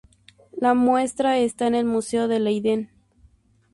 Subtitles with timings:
[0.57, 2.89] La muestra está en el museo de Leiden.